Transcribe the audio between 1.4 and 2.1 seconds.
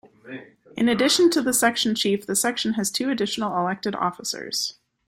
the section